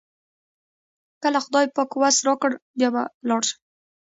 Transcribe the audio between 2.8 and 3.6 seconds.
به لاړ شم.